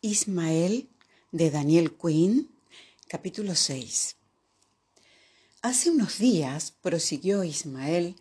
[0.00, 0.88] Ismael
[1.32, 2.48] de Daniel Quinn,
[3.08, 4.14] capítulo 6.
[5.60, 8.14] Hace unos días, prosiguió Ismael,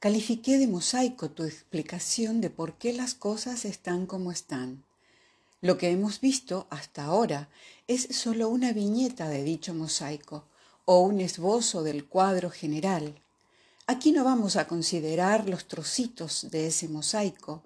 [0.00, 4.84] califiqué de mosaico tu explicación de por qué las cosas están como están.
[5.60, 7.48] Lo que hemos visto hasta ahora
[7.86, 10.48] es sólo una viñeta de dicho mosaico
[10.84, 13.22] o un esbozo del cuadro general.
[13.86, 17.62] Aquí no vamos a considerar los trocitos de ese mosaico.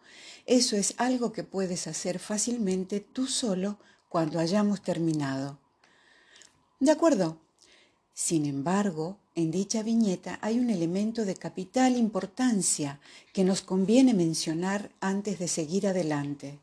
[0.46, 3.78] Eso es algo que puedes hacer fácilmente tú solo
[4.08, 5.58] cuando hayamos terminado.
[6.80, 7.38] De acuerdo.
[8.14, 12.98] Sin embargo, en dicha viñeta hay un elemento de capital importancia
[13.32, 16.58] que nos conviene mencionar antes de seguir adelante.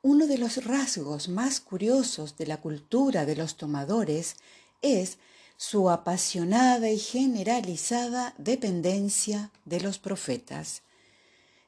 [0.00, 4.36] Uno de los rasgos más curiosos de la cultura de los tomadores
[4.80, 5.18] es
[5.58, 10.82] su apasionada y generalizada dependencia de los profetas.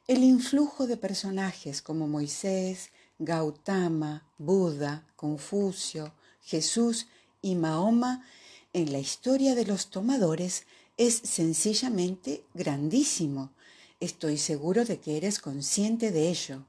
[0.07, 7.07] El influjo de personajes como Moisés, Gautama, Buda, Confucio, Jesús
[7.41, 8.25] y Mahoma
[8.71, 10.63] en la historia de los tomadores
[10.95, 13.51] es sencillamente grandísimo.
[13.99, 16.63] Estoy seguro de que eres consciente de ello.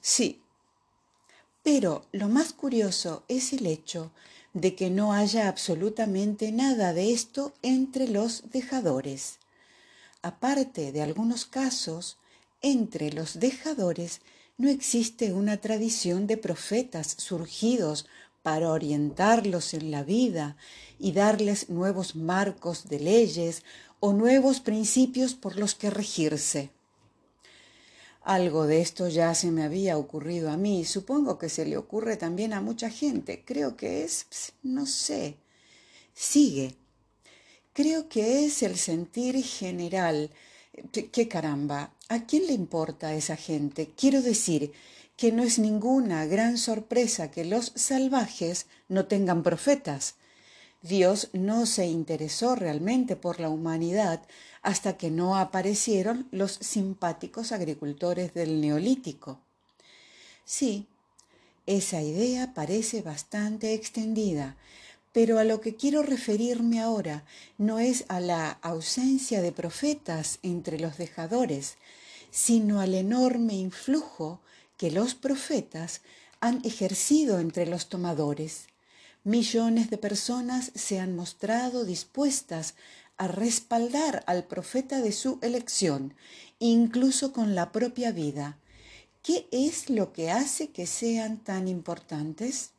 [0.00, 0.42] Sí,
[1.62, 4.10] pero lo más curioso es el hecho
[4.54, 9.38] de que no haya absolutamente nada de esto entre los dejadores.
[10.22, 12.16] Aparte de algunos casos,
[12.62, 14.20] entre los dejadores
[14.56, 18.06] no existe una tradición de profetas surgidos
[18.42, 20.56] para orientarlos en la vida
[20.98, 23.62] y darles nuevos marcos de leyes
[24.00, 26.70] o nuevos principios por los que regirse.
[28.28, 32.18] Algo de esto ya se me había ocurrido a mí, supongo que se le ocurre
[32.18, 33.42] también a mucha gente.
[33.42, 34.26] Creo que es,
[34.62, 35.38] no sé.
[36.12, 36.74] Sigue.
[37.72, 40.30] Creo que es el sentir general.
[40.92, 41.94] ¿Qué caramba?
[42.10, 43.94] ¿A quién le importa a esa gente?
[43.96, 44.72] Quiero decir
[45.16, 50.16] que no es ninguna gran sorpresa que los salvajes no tengan profetas.
[50.82, 54.20] Dios no se interesó realmente por la humanidad
[54.68, 59.40] hasta que no aparecieron los simpáticos agricultores del neolítico.
[60.44, 60.86] Sí,
[61.64, 64.56] esa idea parece bastante extendida,
[65.14, 67.24] pero a lo que quiero referirme ahora
[67.56, 71.78] no es a la ausencia de profetas entre los dejadores,
[72.30, 74.42] sino al enorme influjo
[74.76, 76.02] que los profetas
[76.40, 78.66] han ejercido entre los tomadores.
[79.24, 82.74] Millones de personas se han mostrado dispuestas
[83.18, 86.14] a respaldar al profeta de su elección,
[86.58, 88.56] incluso con la propia vida.
[89.22, 92.70] ¿Qué es lo que hace que sean tan importantes?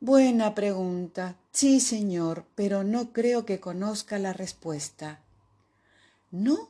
[0.00, 1.36] Buena pregunta.
[1.50, 5.20] Sí, señor, pero no creo que conozca la respuesta.
[6.30, 6.68] ¿No?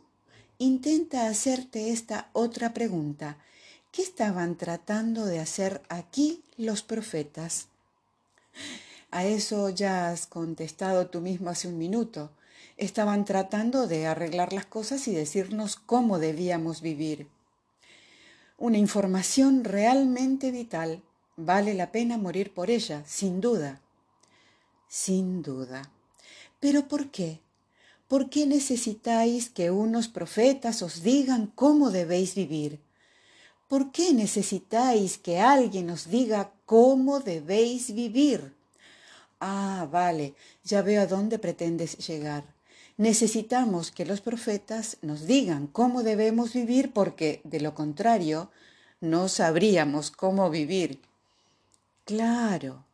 [0.56, 3.36] Intenta hacerte esta otra pregunta.
[3.92, 7.66] ¿Qué estaban tratando de hacer aquí los profetas?
[9.10, 12.30] A eso ya has contestado tú mismo hace un minuto.
[12.76, 17.26] Estaban tratando de arreglar las cosas y decirnos cómo debíamos vivir.
[18.58, 21.02] Una información realmente vital.
[21.36, 23.80] Vale la pena morir por ella, sin duda.
[24.88, 25.90] Sin duda.
[26.60, 27.40] ¿Pero por qué?
[28.08, 32.80] ¿Por qué necesitáis que unos profetas os digan cómo debéis vivir?
[33.68, 38.57] ¿Por qué necesitáis que alguien os diga cómo debéis vivir?
[39.40, 40.34] Ah, vale,
[40.64, 42.44] ya veo a dónde pretendes llegar.
[42.96, 48.50] Necesitamos que los profetas nos digan cómo debemos vivir porque, de lo contrario,
[49.00, 51.00] no sabríamos cómo vivir.
[52.04, 52.84] Claro,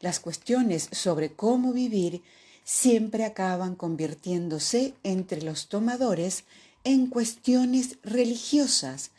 [0.00, 2.22] las cuestiones sobre cómo vivir
[2.64, 6.44] siempre acaban convirtiéndose entre los tomadores
[6.84, 9.10] en cuestiones religiosas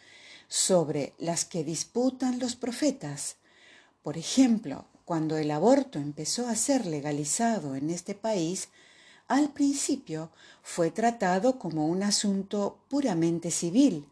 [0.48, 3.36] sobre las que disputan los profetas.
[4.02, 8.68] Por ejemplo, cuando el aborto empezó a ser legalizado en este país,
[9.30, 10.32] al principio
[10.62, 14.06] fue tratado como un asunto puramente civil,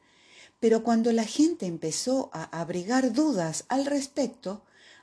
[0.62, 4.62] pero cuando la gente empezó a abrigar dudas al respecto,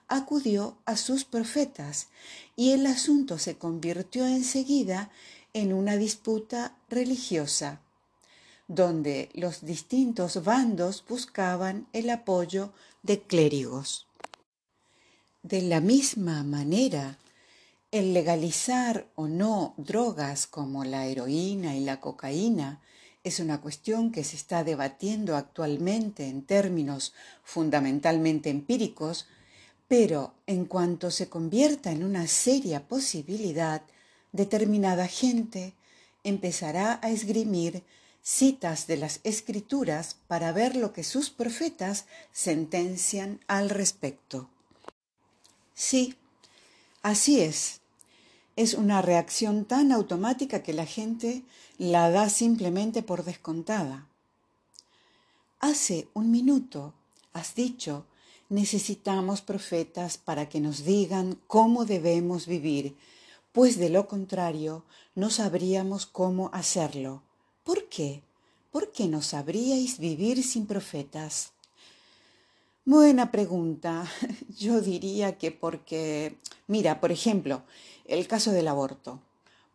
[0.09, 2.09] acudió a sus profetas
[2.57, 5.11] y el asunto se convirtió enseguida
[5.53, 7.83] en una disputa religiosa
[8.67, 12.73] donde los distintos bandos buscaban el apoyo
[13.03, 14.07] de clérigos.
[15.43, 17.19] De la misma manera,
[17.91, 22.81] el legalizar o no drogas como la heroína y la cocaína
[23.25, 27.13] es una cuestión que se está debatiendo actualmente en términos
[27.43, 29.27] fundamentalmente empíricos,
[29.89, 33.83] pero en cuanto se convierta en una seria posibilidad,
[34.31, 35.75] determinada gente
[36.23, 37.83] empezará a esgrimir
[38.23, 44.49] citas de las escrituras para ver lo que sus profetas sentencian al respecto.
[45.75, 46.15] Sí,
[47.03, 47.81] así es.
[48.57, 51.43] Es una reacción tan automática que la gente
[51.79, 54.07] la da simplemente por descontada.
[55.61, 56.93] Hace un minuto
[57.33, 58.05] has dicho,
[58.49, 62.97] necesitamos profetas para que nos digan cómo debemos vivir,
[63.53, 64.85] pues de lo contrario
[65.15, 67.23] no sabríamos cómo hacerlo.
[67.65, 68.23] ¿Por qué?
[68.71, 71.53] ¿Por qué no sabríais vivir sin profetas?
[72.85, 74.11] Buena pregunta.
[74.59, 76.37] Yo diría que porque,
[76.67, 77.63] mira, por ejemplo,
[78.05, 79.23] el caso del aborto.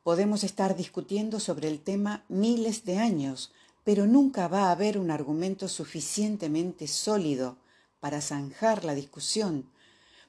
[0.04, 3.54] Podemos estar discutiendo sobre el tema miles de años,
[3.86, 7.56] pero nunca va a haber un argumento suficientemente sólido
[8.02, 9.70] para zanjar la discusión,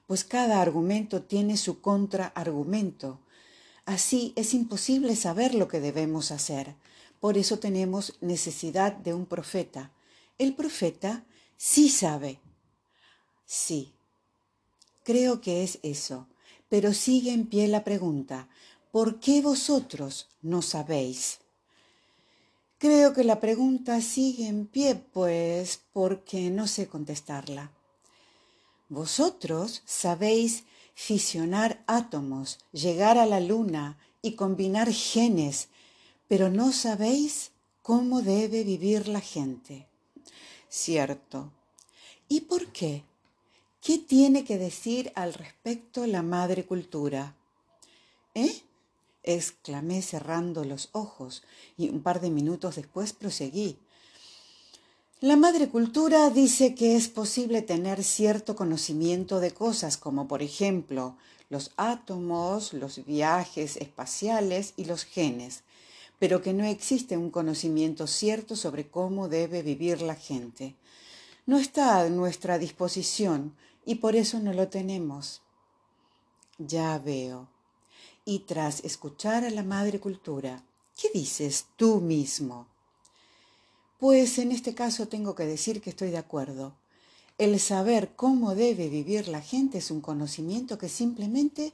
[0.06, 3.19] pues cada argumento tiene su contraargumento.
[3.86, 6.76] Así es imposible saber lo que debemos hacer.
[7.19, 9.90] Por eso tenemos necesidad de un profeta.
[10.38, 11.25] El profeta
[11.56, 12.38] sí sabe.
[13.48, 13.94] Sí.
[15.04, 16.26] Creo que es eso.
[16.68, 18.46] Pero sigue en pie la pregunta,
[18.92, 21.38] ¿por qué vosotros no sabéis?
[22.76, 27.72] Creo que la pregunta sigue en pie, pues porque no sé contestarla.
[28.90, 35.68] Vosotros sabéis fisionar átomos, llegar a la luna y combinar genes
[36.28, 37.52] pero no sabéis
[37.82, 39.88] cómo debe vivir la gente.
[40.68, 41.50] Cierto.
[42.28, 43.02] ¿Y por qué?
[43.80, 47.34] ¿Qué tiene que decir al respecto la madre cultura?
[48.34, 48.62] ¿Eh?
[49.22, 51.42] exclamé cerrando los ojos
[51.76, 53.76] y un par de minutos después proseguí.
[55.20, 61.16] La madre cultura dice que es posible tener cierto conocimiento de cosas como por ejemplo
[61.50, 65.62] los átomos, los viajes espaciales y los genes,
[66.19, 70.75] pero que no existe un conocimiento cierto sobre cómo debe vivir la gente.
[71.48, 73.56] No está a nuestra disposición
[73.86, 75.40] y por eso no lo tenemos.
[76.58, 77.48] Ya veo.
[78.26, 80.62] Y tras escuchar a la madre cultura,
[80.94, 82.66] ¿qué dices tú mismo?
[83.98, 86.74] Pues en este caso tengo que decir que estoy de acuerdo.
[87.38, 91.72] El saber cómo debe vivir la gente es un conocimiento que simplemente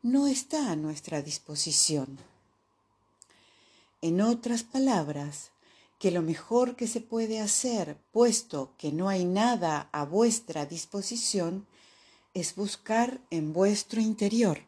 [0.00, 2.18] no está a nuestra disposición.
[4.00, 5.50] En otras palabras,
[6.00, 11.66] que lo mejor que se puede hacer, puesto que no hay nada a vuestra disposición,
[12.32, 14.62] es buscar en vuestro interior.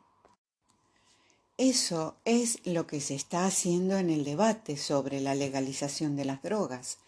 [1.56, 6.42] Eso es lo que se está haciendo en el debate sobre la legalización de las
[6.42, 6.98] drogas.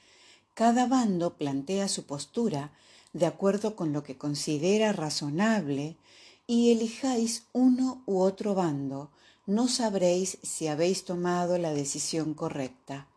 [0.55, 2.73] Cada bando plantea su postura
[3.12, 5.99] de acuerdo con lo que considera razonable
[6.47, 9.11] y elijáis uno u otro bando
[9.47, 13.09] no sabréis si habéis tomado la decisión correcta.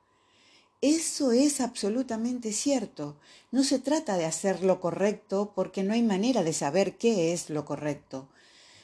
[0.82, 3.16] Eso es absolutamente cierto.
[3.52, 7.50] No se trata de hacer lo correcto porque no hay manera de saber qué es
[7.50, 8.28] lo correcto.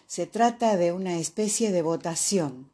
[0.07, 2.69] Se trata de una especie de votación.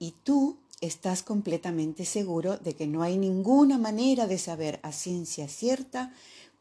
[0.00, 5.48] Y tú estás completamente seguro de que no hay ninguna manera de saber a ciencia
[5.48, 6.12] cierta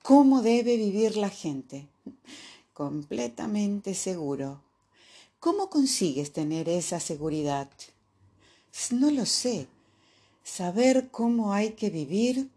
[0.04, 1.88] cómo debe vivir la gente.
[2.74, 4.62] Completamente seguro.
[5.40, 7.70] ¿Cómo consigues tener esa seguridad?
[8.92, 9.68] No lo sé.
[10.48, 12.50] Saber cómo hay que vivir,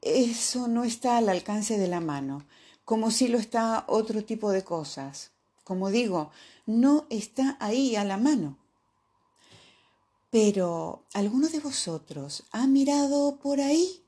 [0.00, 2.46] eso no está al alcance de la mano,
[2.86, 5.30] como si lo está otro tipo de cosas.
[5.64, 6.30] Como digo,
[6.64, 8.56] no está ahí a la mano.
[10.30, 14.02] Pero, ¿alguno de vosotros ha mirado por ahí?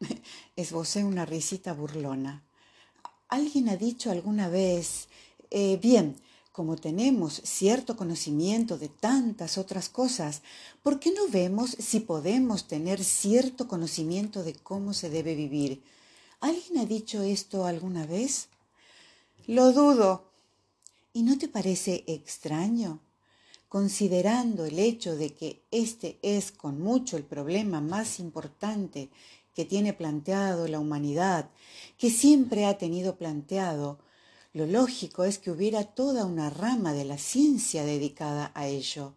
[0.56, 2.44] Esbocé una risita burlona.
[3.28, 5.08] ¿Alguien ha dicho alguna vez,
[5.50, 6.16] eh, bien,
[6.52, 10.42] como tenemos cierto conocimiento de tantas otras cosas,
[10.82, 15.82] ¿por qué no vemos si podemos tener cierto conocimiento de cómo se debe vivir?
[16.40, 18.48] ¿Alguien ha dicho esto alguna vez?
[19.46, 20.30] Lo dudo.
[21.12, 23.00] ¿Y no te parece extraño?
[23.68, 29.10] Considerando el hecho de que este es con mucho el problema más importante
[29.54, 31.50] que tiene planteado la humanidad,
[31.98, 33.98] que siempre ha tenido planteado,
[34.52, 39.14] lo lógico es que hubiera toda una rama de la ciencia dedicada a ello.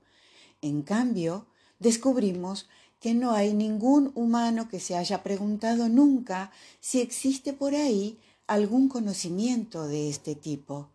[0.61, 1.47] En cambio,
[1.79, 2.67] descubrimos
[2.99, 8.87] que no hay ningún humano que se haya preguntado nunca si existe por ahí algún
[8.87, 10.89] conocimiento de este tipo.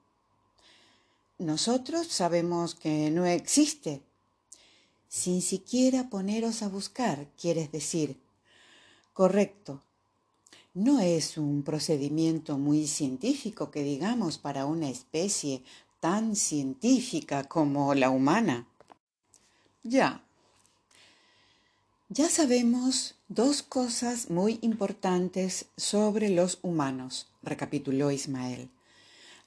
[1.39, 4.03] Nosotros sabemos que no existe.
[5.09, 8.19] Sin siquiera poneros a buscar, quieres decir.
[9.13, 9.83] Correcto.
[10.79, 15.65] No es un procedimiento muy científico que digamos para una especie
[15.99, 18.65] tan científica como la humana.
[19.83, 20.23] Ya.
[22.11, 28.71] Ya sabemos dos cosas muy importantes sobre los humanos, recapituló Ismael,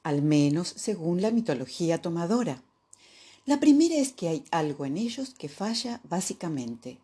[0.04, 2.62] al menos según la mitología tomadora.
[3.46, 6.98] La primera es que hay algo en ellos que falla básicamente.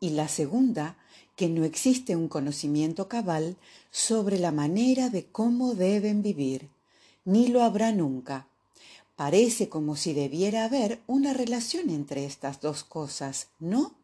[0.00, 0.96] Y la segunda,
[1.36, 3.56] que no existe un conocimiento cabal
[3.90, 6.68] sobre la manera de cómo deben vivir,
[7.24, 8.46] ni lo habrá nunca.
[9.16, 13.94] Parece como si debiera haber una relación entre estas dos cosas, ¿no?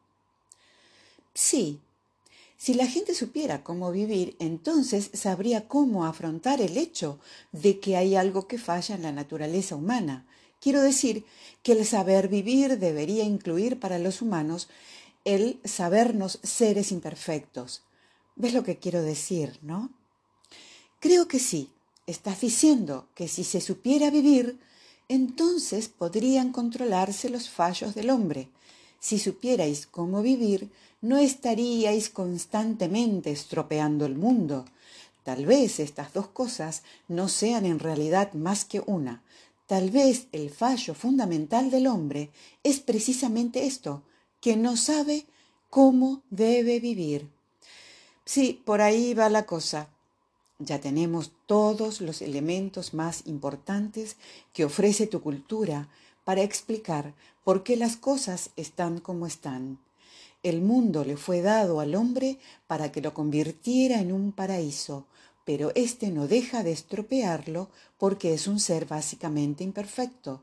[1.35, 1.80] Sí.
[2.56, 7.20] Si la gente supiera cómo vivir, entonces sabría cómo afrontar el hecho
[7.52, 10.26] de que hay algo que falla en la naturaleza humana.
[10.61, 11.25] Quiero decir
[11.62, 14.68] que el saber vivir debería incluir para los humanos
[15.28, 17.82] el sabernos seres imperfectos.
[18.35, 19.90] ¿Ves lo que quiero decir, no?
[21.00, 21.70] Creo que sí.
[22.06, 24.58] Estás diciendo que si se supiera vivir,
[25.06, 28.49] entonces podrían controlarse los fallos del hombre.
[29.00, 30.70] Si supierais cómo vivir,
[31.02, 34.64] no estaríais constantemente estropeando el mundo.
[35.25, 39.23] Tal vez estas dos cosas no sean en realidad más que una.
[39.66, 42.30] Tal vez el fallo fundamental del hombre
[42.62, 44.04] es precisamente esto,
[44.40, 45.26] que no sabe
[45.71, 47.28] cómo debe vivir.
[48.25, 49.88] Sí, por ahí va la cosa.
[50.59, 54.16] Ya tenemos todos los elementos más importantes
[54.52, 55.88] que ofrece tu cultura
[56.25, 57.14] para explicar
[57.45, 59.78] por qué las cosas están como están.
[60.42, 65.07] El mundo le fue dado al hombre para que lo convirtiera en un paraíso,
[65.45, 70.42] pero éste no deja de estropearlo porque es un ser básicamente imperfecto.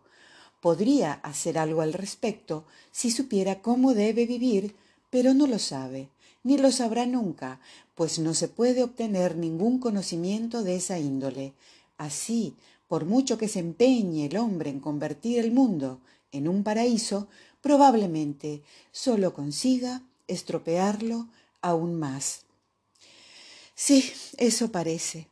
[0.66, 4.76] Podría hacer algo al respecto si supiera cómo debe vivir,
[5.12, 6.10] pero no lo sabe,
[6.42, 7.60] ni lo sabrá nunca,
[7.94, 11.54] pues no se puede obtener ningún conocimiento de esa índole.
[12.00, 12.56] Así,
[12.88, 16.00] por mucho que se empeñe el hombre en convertir el mundo
[16.32, 17.28] en un paraíso,
[17.62, 21.28] probablemente solo consiga estropearlo
[21.62, 22.42] aún más.
[23.76, 25.28] Sí, eso parece.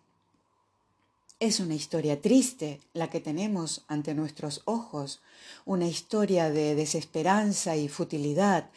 [1.44, 5.20] Es una historia triste la que tenemos ante nuestros ojos,
[5.66, 8.70] una historia de desesperanza y futilidad,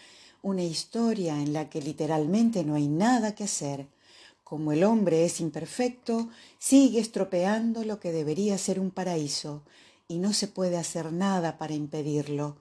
[0.43, 3.87] una historia en la que literalmente no hay nada que hacer.
[4.43, 9.63] Como el hombre es imperfecto, sigue estropeando lo que debería ser un paraíso,
[10.09, 12.57] y no se puede hacer nada para impedirlo.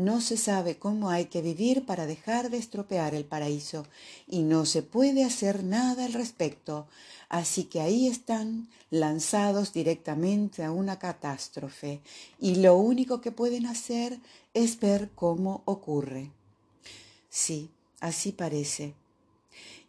[0.00, 3.84] No se sabe cómo hay que vivir para dejar de estropear el paraíso
[4.26, 6.86] y no se puede hacer nada al respecto.
[7.28, 12.00] Así que ahí están lanzados directamente a una catástrofe
[12.38, 14.18] y lo único que pueden hacer
[14.54, 16.30] es ver cómo ocurre.
[17.28, 17.68] Sí,
[18.00, 18.94] así parece.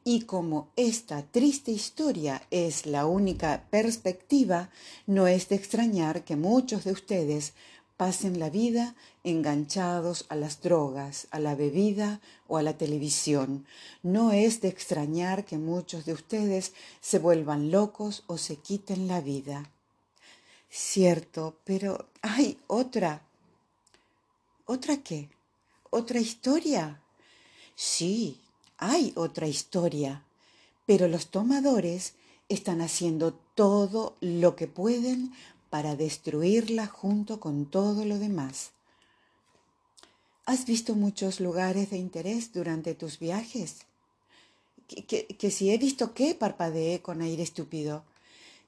[0.03, 4.71] Y como esta triste historia es la única perspectiva,
[5.07, 7.53] no es de extrañar que muchos de ustedes
[8.01, 13.67] pasen la vida enganchados a las drogas, a la bebida o a la televisión.
[14.01, 19.21] No es de extrañar que muchos de ustedes se vuelvan locos o se quiten la
[19.21, 19.69] vida.
[20.67, 23.21] Cierto, pero hay otra.
[24.65, 25.29] ¿Otra qué?
[25.91, 27.03] ¿Otra historia?
[27.75, 28.41] Sí,
[28.79, 30.23] hay otra historia,
[30.87, 32.15] pero los tomadores
[32.49, 35.33] están haciendo todo lo que pueden
[35.71, 38.71] para destruirla junto con todo lo demás.
[40.45, 43.85] ¿Has visto muchos lugares de interés durante tus viajes?
[45.07, 48.03] Que, si he visto qué, parpadeé con aire estúpido.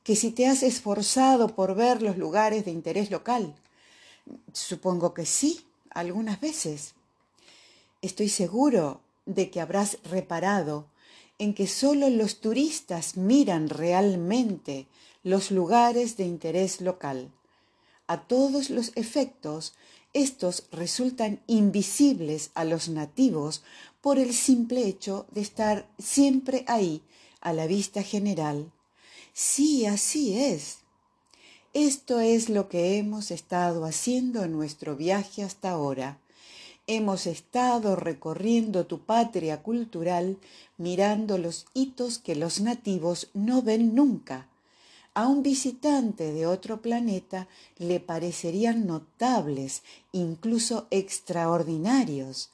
[0.05, 3.53] Que si te has esforzado por ver los lugares de interés local.
[4.53, 6.93] Supongo que sí, algunas veces.
[8.01, 10.85] Estoy seguro de que habrás reparado
[11.37, 14.87] en que solo los turistas miran realmente
[15.23, 17.31] los lugares de interés local.
[18.07, 19.73] A todos los efectos,
[20.11, 23.63] estos resultan invisibles a los nativos
[24.01, 27.01] por el simple hecho de estar siempre ahí,
[27.39, 28.71] a la vista general.
[29.31, 30.79] Sí, así es.
[31.73, 36.19] Esto es lo que hemos estado haciendo en nuestro viaje hasta ahora.
[36.85, 40.37] Hemos estado recorriendo tu patria cultural
[40.77, 44.49] mirando los hitos que los nativos no ven nunca
[45.15, 52.49] a un visitante de otro planeta le parecerían notables, incluso extraordinarios,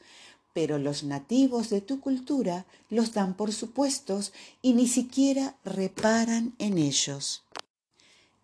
[0.54, 6.78] pero los nativos de tu cultura los dan por supuestos y ni siquiera reparan en
[6.78, 7.44] ellos.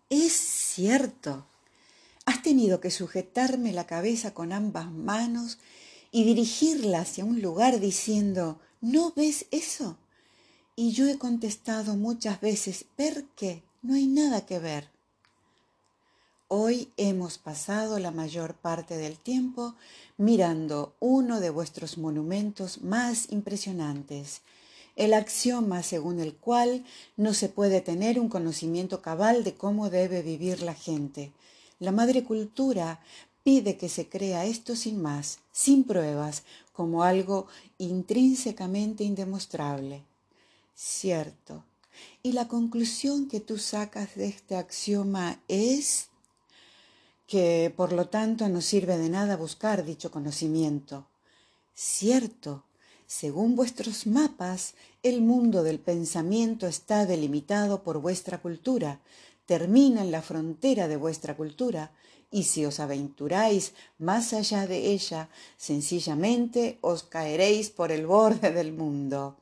[0.08, 1.46] Es cierto.
[2.24, 5.58] Has tenido que sujetarme la cabeza con ambas manos
[6.10, 9.98] y dirigirla hacia un lugar diciendo, ¿no ves eso?
[10.74, 13.65] Y yo he contestado muchas veces, ¿per qué?
[13.82, 14.88] No hay nada que ver.
[16.48, 19.74] Hoy hemos pasado la mayor parte del tiempo
[20.16, 24.42] mirando uno de vuestros monumentos más impresionantes,
[24.94, 26.84] el axioma según el cual
[27.16, 31.32] no se puede tener un conocimiento cabal de cómo debe vivir la gente.
[31.78, 33.00] La madre cultura
[33.42, 37.46] pide que se crea esto sin más, sin pruebas, como algo
[37.78, 40.02] intrínsecamente indemostrable.
[40.74, 41.62] Cierto.
[42.22, 46.08] Y la conclusión que tú sacas de este axioma es
[47.26, 51.06] que por lo tanto no sirve de nada buscar dicho conocimiento.
[51.74, 52.64] Cierto,
[53.06, 59.00] según vuestros mapas, el mundo del pensamiento está delimitado por vuestra cultura,
[59.46, 61.92] termina en la frontera de vuestra cultura,
[62.30, 68.72] y si os aventuráis más allá de ella, sencillamente os caeréis por el borde del
[68.72, 69.36] mundo.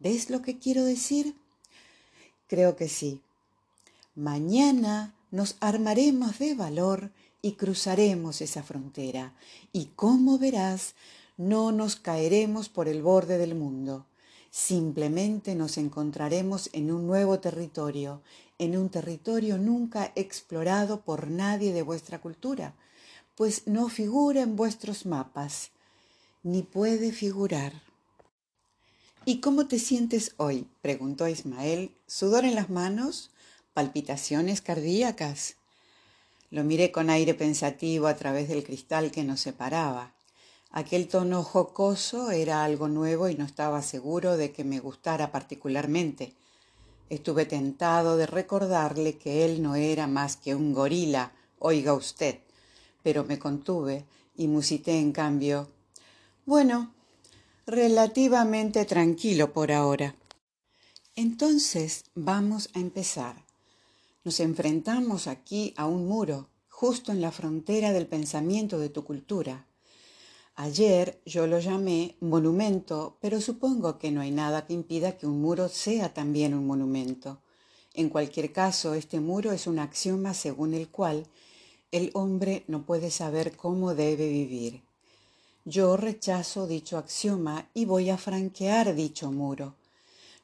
[0.00, 1.36] ¿Ves lo que quiero decir?
[2.46, 3.20] Creo que sí.
[4.14, 7.10] Mañana nos armaremos de valor
[7.42, 9.34] y cruzaremos esa frontera,
[9.72, 10.94] y como verás,
[11.36, 14.06] no nos caeremos por el borde del mundo.
[14.50, 18.22] Simplemente nos encontraremos en un nuevo territorio,
[18.58, 22.74] en un territorio nunca explorado por nadie de vuestra cultura,
[23.34, 25.70] pues no figura en vuestros mapas,
[26.42, 27.83] ni puede figurar.
[29.26, 30.66] ¿Y cómo te sientes hoy?
[30.82, 31.96] preguntó Ismael.
[32.06, 33.30] ¿Sudor en las manos?
[33.72, 35.56] ¿Palpitaciones cardíacas?
[36.50, 40.12] Lo miré con aire pensativo a través del cristal que nos separaba.
[40.70, 46.34] Aquel tono jocoso era algo nuevo y no estaba seguro de que me gustara particularmente.
[47.08, 52.40] Estuve tentado de recordarle que él no era más que un gorila, oiga usted,
[53.02, 54.04] pero me contuve
[54.36, 55.70] y musité en cambio.
[56.44, 56.93] Bueno,
[57.66, 60.14] relativamente tranquilo por ahora.
[61.16, 63.36] Entonces vamos a empezar.
[64.22, 69.66] Nos enfrentamos aquí a un muro, justo en la frontera del pensamiento de tu cultura.
[70.56, 75.40] Ayer yo lo llamé monumento, pero supongo que no hay nada que impida que un
[75.40, 77.40] muro sea también un monumento.
[77.94, 81.26] En cualquier caso, este muro es un axioma según el cual
[81.92, 84.82] el hombre no puede saber cómo debe vivir.
[85.66, 89.74] Yo rechazo dicho axioma y voy a franquear dicho muro.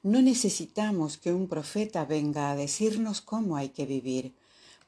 [0.02, 4.35] No necesitamos que un profeta venga a decirnos cómo hay que vivir.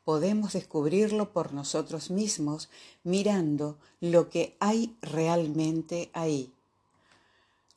[0.07, 2.71] Podemos descubrirlo por nosotros mismos
[3.05, 6.51] mirando lo que hay realmente ahí.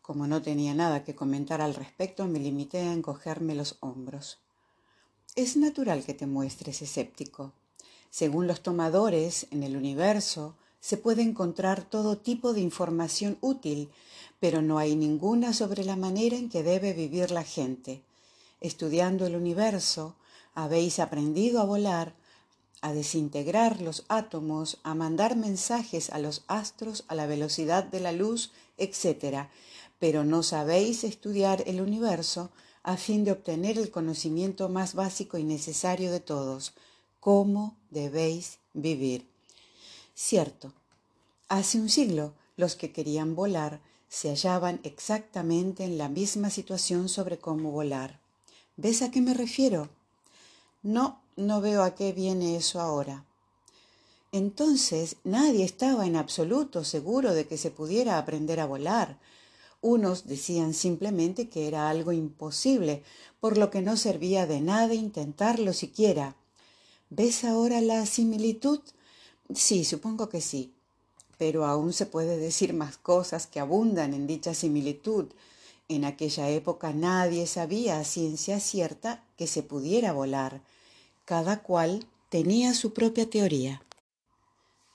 [0.01, 4.37] Como no tenía nada que comentar al respecto, me limité a encogerme los hombros.
[5.35, 7.51] Es natural que te muestres escéptico.
[8.09, 13.89] Según los tomadores en el universo, se puede encontrar todo tipo de información útil
[14.39, 18.03] pero no hay ninguna sobre la manera en que debe vivir la gente.
[18.61, 20.15] Estudiando el universo,
[20.53, 22.13] habéis aprendido a volar,
[22.81, 28.11] a desintegrar los átomos, a mandar mensajes a los astros a la velocidad de la
[28.11, 29.47] luz, etc.
[29.97, 32.51] Pero no sabéis estudiar el universo
[32.83, 36.73] a fin de obtener el conocimiento más básico y necesario de todos,
[37.19, 39.34] cómo debéis vivir.
[40.17, 40.71] Cierto,
[41.49, 47.37] hace un siglo los que querían volar se hallaban exactamente en la misma situación sobre
[47.37, 48.21] cómo volar.
[48.77, 49.89] ¿Ves a qué me refiero?
[50.83, 53.25] No, no veo a qué viene eso ahora.
[54.31, 59.19] Entonces nadie estaba en absoluto seguro de que se pudiera aprender a volar.
[59.81, 63.03] Unos decían simplemente que era algo imposible,
[63.41, 66.37] por lo que no servía de nada intentarlo siquiera.
[67.09, 68.79] ¿Ves ahora la similitud?
[69.53, 70.75] Sí, supongo que sí
[71.37, 75.25] pero aún se puede decir más cosas que abundan en dicha similitud.
[75.87, 80.61] En aquella época nadie sabía a ciencia cierta que se pudiera volar.
[81.25, 83.81] Cada cual tenía su propia teoría.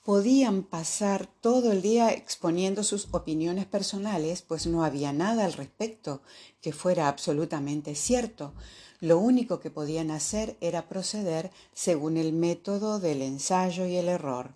[0.03, 6.21] Podían pasar todo el día exponiendo sus opiniones personales, pues no había nada al respecto
[6.59, 8.53] que fuera absolutamente cierto.
[9.01, 14.53] Lo único que podían hacer era proceder según el método del ensayo y el error.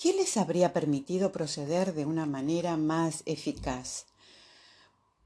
[0.00, 4.06] ¿Qué les habría permitido proceder de una manera más eficaz?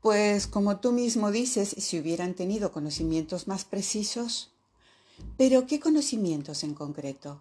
[0.01, 4.51] Pues como tú mismo dices, si hubieran tenido conocimientos más precisos.
[5.37, 7.41] Pero ¿qué conocimientos en concreto?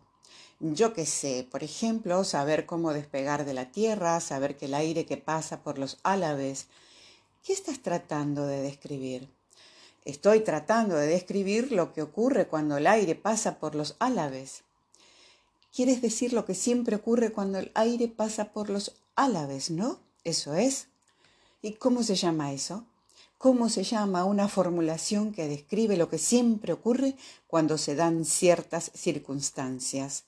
[0.60, 5.06] Yo qué sé, por ejemplo, saber cómo despegar de la tierra, saber que el aire
[5.06, 6.68] que pasa por los álabes.
[7.44, 9.39] ¿Qué estás tratando de describir?
[10.06, 14.64] Estoy tratando de describir lo que ocurre cuando el aire pasa por los álabes.
[15.74, 20.00] Quieres decir lo que siempre ocurre cuando el aire pasa por los álabes, ¿no?
[20.24, 20.88] Eso es.
[21.62, 22.86] ¿Y cómo se llama eso?
[23.38, 27.16] ¿Cómo se llama una formulación que describe lo que siempre ocurre
[27.48, 30.24] cuando se dan ciertas circunstancias?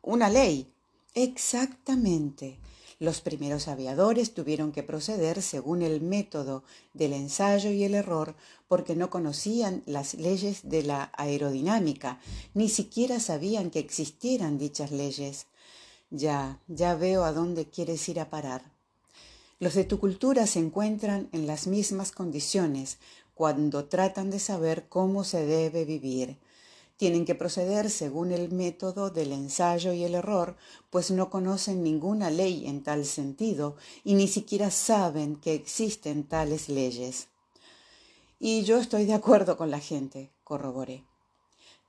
[0.00, 0.72] Una ley.
[1.14, 2.58] Exactamente.
[3.02, 6.62] Los primeros aviadores tuvieron que proceder según el método
[6.94, 8.36] del ensayo y el error
[8.68, 12.20] porque no conocían las leyes de la aerodinámica,
[12.54, 15.46] ni siquiera sabían que existieran dichas leyes.
[16.10, 18.62] Ya, ya veo a dónde quieres ir a parar.
[19.58, 22.98] Los de tu cultura se encuentran en las mismas condiciones
[23.34, 26.38] cuando tratan de saber cómo se debe vivir.
[26.96, 30.56] Tienen que proceder según el método del ensayo y el error,
[30.90, 36.68] pues no conocen ninguna ley en tal sentido y ni siquiera saben que existen tales
[36.68, 37.28] leyes.
[38.38, 41.04] Y yo estoy de acuerdo con la gente, corroboré.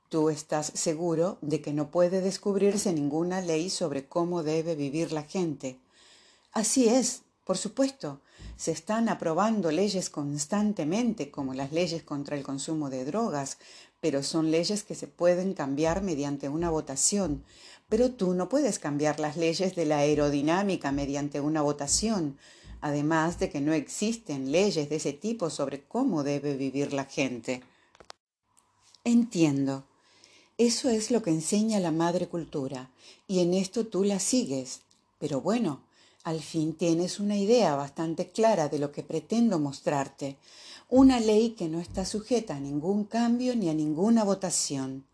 [0.08, 5.24] Tú estás seguro de que no puede descubrirse ninguna ley sobre cómo debe vivir la
[5.24, 5.80] gente.
[6.52, 8.20] Así es, por supuesto,
[8.56, 13.58] se están aprobando leyes constantemente, como las leyes contra el consumo de drogas,
[14.04, 17.42] pero son leyes que se pueden cambiar mediante una votación.
[17.88, 22.36] Pero tú no puedes cambiar las leyes de la aerodinámica mediante una votación,
[22.82, 27.62] además de que no existen leyes de ese tipo sobre cómo debe vivir la gente.
[29.04, 29.86] Entiendo.
[30.58, 32.90] Eso es lo que enseña la madre cultura,
[33.26, 34.82] y en esto tú la sigues.
[35.18, 35.80] Pero bueno,
[36.24, 40.36] al fin tienes una idea bastante clara de lo que pretendo mostrarte,
[40.88, 45.04] una ley que no está sujeta a ningún cambio ni a ninguna votación.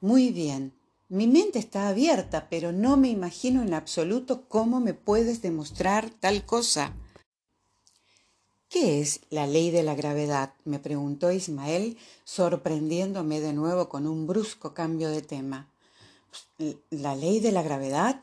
[0.00, 0.72] Muy bien,
[1.08, 6.44] mi mente está abierta, pero no me imagino en absoluto cómo me puedes demostrar tal
[6.44, 6.94] cosa.
[8.68, 10.52] ¿Qué es la ley de la gravedad?
[10.64, 15.68] me preguntó Ismael, sorprendiéndome de nuevo con un brusco cambio de tema.
[16.90, 18.20] ¿La ley de la gravedad?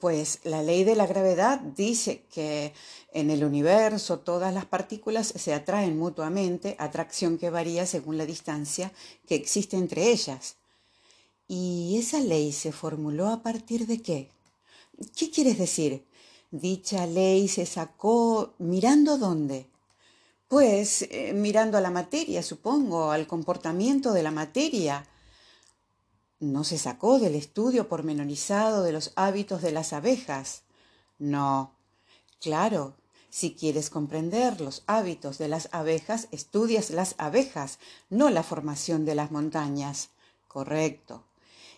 [0.00, 2.72] Pues la ley de la gravedad dice que
[3.12, 8.92] en el universo todas las partículas se atraen mutuamente, atracción que varía según la distancia
[9.26, 10.56] que existe entre ellas.
[11.48, 14.30] ¿Y esa ley se formuló a partir de qué?
[15.14, 16.06] ¿Qué quieres decir?
[16.50, 19.66] Dicha ley se sacó mirando dónde?
[20.48, 25.06] Pues eh, mirando a la materia, supongo, al comportamiento de la materia,
[26.40, 30.62] no se sacó del estudio pormenorizado de los hábitos de las abejas.
[31.18, 31.72] No.
[32.40, 32.94] Claro,
[33.28, 39.14] si quieres comprender los hábitos de las abejas, estudias las abejas, no la formación de
[39.14, 40.08] las montañas.
[40.48, 41.22] Correcto.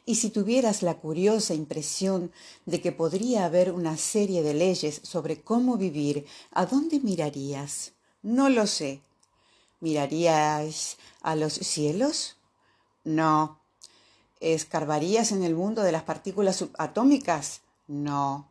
[0.07, 2.33] Y si tuvieras la curiosa impresión
[2.65, 7.93] de que podría haber una serie de leyes sobre cómo vivir, ¿a dónde mirarías?
[8.23, 9.01] No lo sé.
[9.81, 12.37] ¿Mirarías a los cielos?
[13.05, 13.62] No,
[14.43, 17.61] ¿Escarbarías en el mundo de las partículas subatómicas?
[17.87, 18.49] No.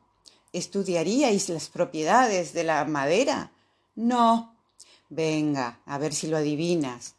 [0.53, 3.51] ¿Estudiaríais las propiedades de la madera?
[3.95, 4.55] No.
[5.09, 7.15] Venga, a ver si lo adivinas.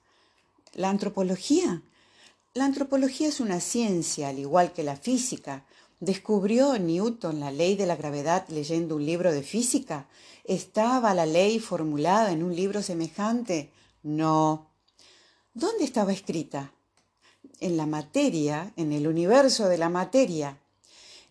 [0.72, 1.82] ¿La antropología?
[2.54, 5.66] La antropología es una ciencia, al igual que la física.
[6.00, 10.08] ¿Descubrió Newton la ley de la gravedad leyendo un libro de física?
[10.44, 13.70] ¿Estaba la ley formulada en un libro semejante?
[14.02, 14.70] No.
[15.52, 16.72] ¿Dónde estaba escrita?
[17.62, 20.58] En la materia, en el universo de la materia.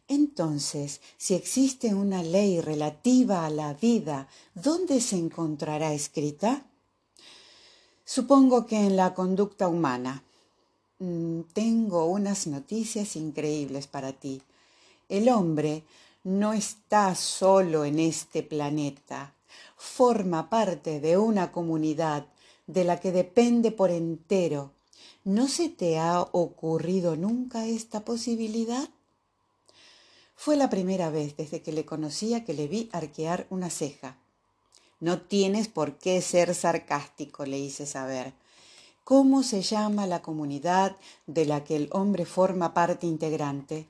[0.07, 6.65] Entonces, si existe una ley relativa a la vida, ¿dónde se encontrará escrita?
[8.05, 10.23] Supongo que en la conducta humana.
[10.99, 14.41] Mm, tengo unas noticias increíbles para ti.
[15.09, 15.83] El hombre
[16.23, 19.33] no está solo en este planeta,
[19.75, 22.25] forma parte de una comunidad
[22.67, 24.71] de la que depende por entero
[25.23, 28.89] ¿No se te ha ocurrido nunca esta posibilidad?
[30.35, 34.17] Fue la primera vez desde que le conocía que le vi arquear una ceja.
[34.99, 38.33] No tienes por qué ser sarcástico, le hice saber.
[39.03, 43.87] ¿Cómo se llama la comunidad de la que el hombre forma parte integrante?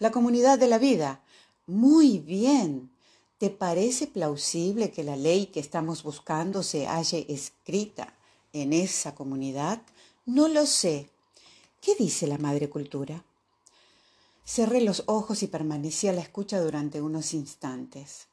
[0.00, 1.20] La comunidad de la vida.
[1.68, 2.90] Muy bien.
[3.38, 8.14] ¿Te parece plausible que la ley que estamos buscando se halle escrita
[8.52, 9.80] en esa comunidad?
[10.28, 11.08] No lo sé.
[11.80, 13.24] ¿Qué dice la madre cultura?
[14.44, 18.26] Cerré los ojos y permanecí a la escucha durante unos instantes.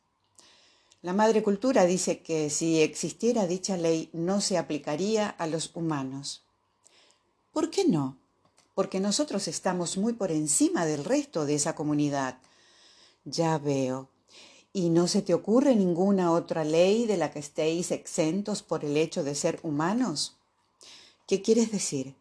[1.02, 6.44] La madre cultura dice que si existiera dicha ley no se aplicaría a los humanos.
[7.54, 8.18] ¿Por qué no?
[8.74, 12.40] Porque nosotros estamos muy por encima del resto de esa comunidad.
[13.24, 14.10] Ya veo.
[14.74, 18.98] ¿Y no se te ocurre ninguna otra ley de la que estéis exentos por el
[18.98, 20.35] hecho de ser humanos?
[21.28, 22.16] ¿Qué quieres decir?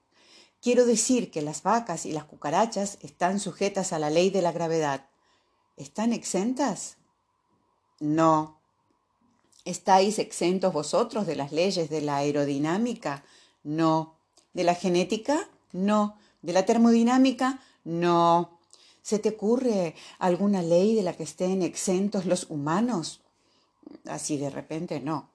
[0.63, 4.51] Quiero decir que las vacas y las cucarachas están sujetas a la ley de la
[4.51, 5.09] gravedad.
[5.77, 6.97] ¿Están exentas?
[8.01, 8.59] No.
[9.67, 13.25] ¿Estáis exentos vosotros de las leyes de la aerodinámica?
[13.63, 14.17] No.
[14.55, 15.49] ¿De la genética?
[15.73, 16.17] No.
[16.41, 17.61] ¿De la termodinámica?
[17.85, 18.59] No.
[19.03, 23.21] ¿Se te ocurre alguna ley de la que estén exentos los humanos?
[24.07, 25.34] Así de repente no.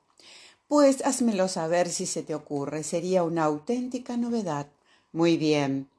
[0.69, 2.83] Pues házmelo saber si se te ocurre.
[2.83, 4.67] Sería una auténtica novedad.
[5.11, 5.89] Muy bien.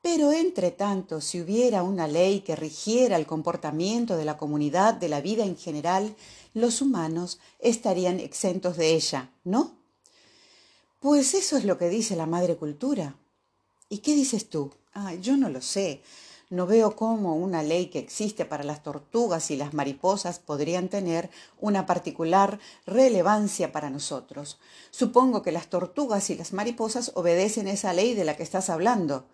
[0.00, 5.10] Pero entre tanto, si hubiera una ley que rigiera el comportamiento de la comunidad, de
[5.10, 6.16] la vida en general,
[6.54, 9.74] los humanos estarían exentos de ella, ¿no?
[10.98, 13.14] Pues eso es lo que dice la madre cultura.
[13.90, 14.72] ¿Y qué dices tú?
[14.94, 16.00] Ah, yo no lo sé.
[16.52, 21.30] No veo cómo una ley que existe para las tortugas y las mariposas podrían tener
[21.58, 24.58] una particular relevancia para nosotros.
[24.90, 29.24] Supongo que las tortugas y las mariposas obedecen esa ley de la que estás hablando.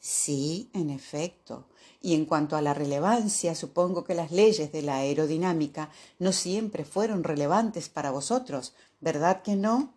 [0.00, 1.68] Sí, en efecto.
[2.02, 6.84] Y en cuanto a la relevancia, supongo que las leyes de la aerodinámica no siempre
[6.84, 9.94] fueron relevantes para vosotros, ¿verdad que no?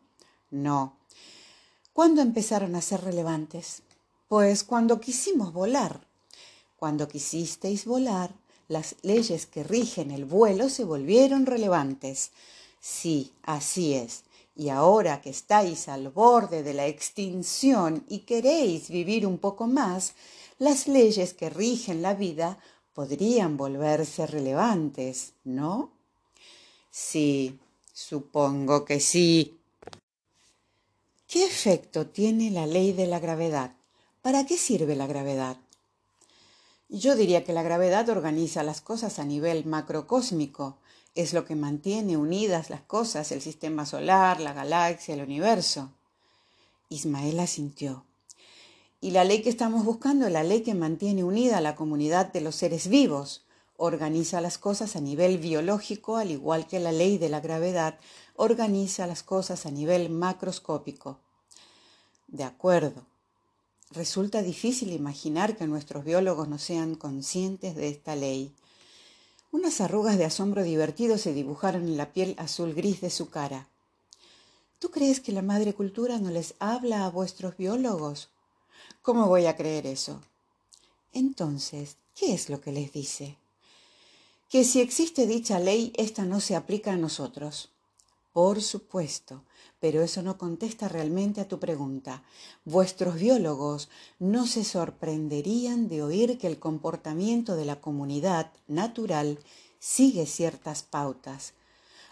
[0.51, 0.95] No.
[1.91, 3.81] ¿Cuándo empezaron a ser relevantes?
[4.27, 6.05] Pues cuando quisimos volar.
[6.77, 8.31] Cuando quisisteis volar,
[8.67, 12.31] las leyes que rigen el vuelo se volvieron relevantes.
[12.79, 14.23] Sí, así es.
[14.55, 20.13] Y ahora que estáis al borde de la extinción y queréis vivir un poco más,
[20.59, 22.59] las leyes que rigen la vida
[22.93, 25.91] podrían volverse relevantes, ¿no?
[26.91, 27.59] Sí,
[27.91, 29.57] supongo que sí.
[31.27, 33.75] ¿Qué efecto tiene la ley de la gravedad?
[34.21, 35.57] ¿Para qué sirve la gravedad?
[36.89, 40.77] Yo diría que la gravedad organiza las cosas a nivel macrocósmico,
[41.15, 45.91] es lo que mantiene unidas las cosas, el sistema solar, la galaxia, el universo.
[46.89, 48.05] Ismael asintió.
[49.01, 52.31] Y la ley que estamos buscando es la ley que mantiene unida a la comunidad
[52.31, 53.43] de los seres vivos,
[53.75, 57.99] organiza las cosas a nivel biológico, al igual que la ley de la gravedad
[58.35, 61.19] organiza las cosas a nivel macroscópico.
[62.27, 63.05] De acuerdo.
[63.91, 68.53] Resulta difícil imaginar que nuestros biólogos no sean conscientes de esta ley.
[69.51, 73.69] Unas arrugas de asombro divertido se dibujaron en la piel azul gris de su cara.
[74.79, 78.29] ¿Tú crees que la madre cultura no les habla a vuestros biólogos?
[79.01, 80.21] ¿Cómo voy a creer eso?
[81.13, 83.37] Entonces, ¿qué es lo que les dice?
[84.49, 87.69] Que si existe dicha ley, ésta no se aplica a nosotros.
[88.33, 89.43] Por supuesto,
[89.79, 92.23] pero eso no contesta realmente a tu pregunta.
[92.65, 99.39] Vuestros biólogos no se sorprenderían de oír que el comportamiento de la comunidad natural
[99.79, 101.53] sigue ciertas pautas.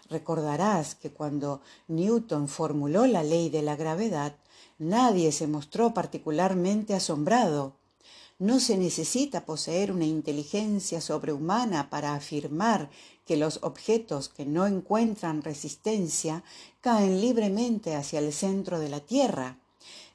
[0.08, 4.36] Recordarás que cuando Newton formuló la ley de la gravedad,
[4.78, 7.74] nadie se mostró particularmente asombrado.
[8.38, 12.90] No se necesita poseer una inteligencia sobrehumana para afirmar
[13.26, 16.44] que los objetos que no encuentran resistencia
[16.80, 19.58] caen libremente hacia el centro de la Tierra.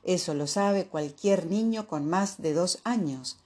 [0.04, 3.38] Eso lo sabe cualquier niño con más de dos años.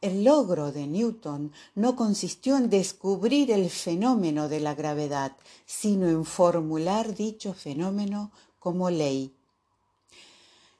[0.00, 5.32] El logro de Newton no consistió en descubrir el fenómeno de la gravedad,
[5.64, 9.32] sino en formular dicho fenómeno como ley.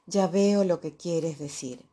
[0.05, 1.83] Ya veo lo que quieres decir.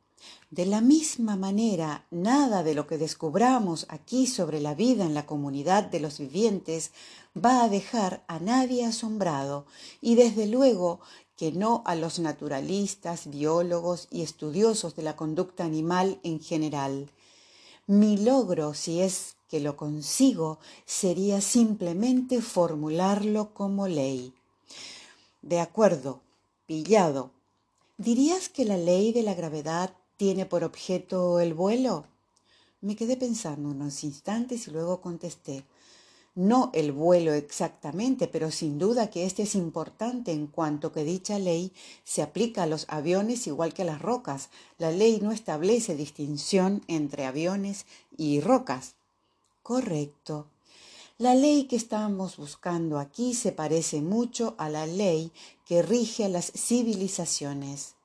[0.52, 5.24] De la misma manera, nada de lo que descubramos aquí sobre la vida en la
[5.24, 6.90] comunidad de los vivientes
[7.34, 9.64] va a dejar a nadie asombrado
[10.02, 11.00] y desde luego
[11.38, 17.08] que no a los naturalistas, biólogos y estudiosos de la conducta animal en general.
[17.86, 24.34] Mi logro, si es que lo consigo, sería simplemente formularlo como ley.
[25.40, 26.20] De acuerdo,
[26.66, 27.30] pillado.
[27.96, 32.04] ¿Dirías que la ley de la gravedad tiene por objeto el vuelo?
[32.80, 35.64] Me quedé pensando unos instantes y luego contesté.
[36.36, 41.40] No el vuelo exactamente, pero sin duda que este es importante en cuanto que dicha
[41.40, 41.72] ley
[42.04, 44.50] se aplica a los aviones igual que a las rocas.
[44.78, 47.84] La ley no establece distinción entre aviones
[48.16, 48.94] y rocas.
[49.64, 50.46] Correcto.
[51.18, 55.32] La ley que estamos buscando aquí se parece mucho a la ley
[55.66, 57.96] que rige a las civilizaciones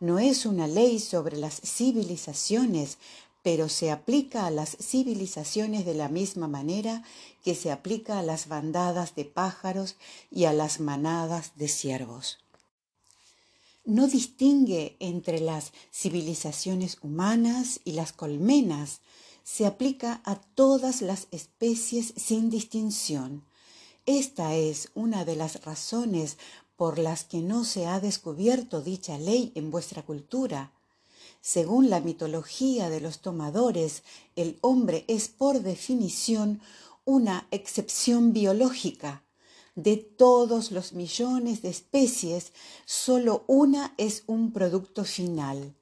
[0.00, 2.98] no es una ley sobre las civilizaciones,
[3.42, 7.02] pero se aplica a las civilizaciones de la misma manera
[7.44, 9.96] que se aplica a las bandadas de pájaros
[10.30, 12.38] y a las manadas de ciervos.
[13.84, 19.00] No distingue entre las civilizaciones humanas y las colmenas,
[19.44, 23.44] se aplica a todas las especies sin distinción.
[24.04, 26.36] Esta es una de las razones
[26.78, 30.70] por las que no se ha descubierto dicha ley en vuestra cultura.
[31.40, 34.04] Según la mitología de los tomadores,
[34.36, 36.60] el hombre es por definición
[37.04, 39.24] una excepción biológica.
[39.74, 42.52] De todos los millones de especies,
[42.86, 45.74] solo una es un producto final.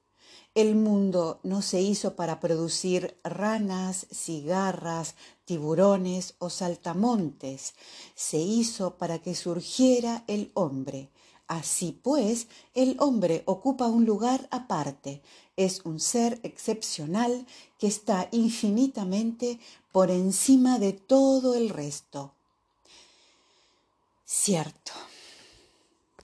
[0.57, 5.13] El mundo no se hizo para producir ranas, cigarras,
[5.45, 7.75] tiburones o saltamontes,
[8.15, 11.11] se hizo para que surgiera el hombre.
[11.47, 15.21] Así pues, el hombre ocupa un lugar aparte,
[15.57, 17.45] es un ser excepcional
[17.77, 19.59] que está infinitamente
[19.91, 22.33] por encima de todo el resto.
[24.25, 24.93] Cierto,